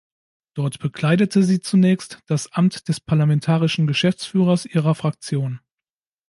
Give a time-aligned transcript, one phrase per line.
[0.55, 5.59] Dort bekleidete sie zunächst das Amt des parlamentarischen Geschäftsführers ihrer Fraktion.